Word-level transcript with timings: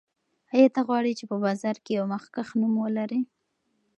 آیا 0.53 0.67
ته 0.75 0.81
غواړې 0.87 1.11
چې 1.19 1.25
په 1.31 1.37
بازار 1.45 1.75
کې 1.83 1.91
یو 1.97 2.05
مخکښ 2.13 2.47
نوم 2.59 2.73
ولرې؟ 2.79 3.21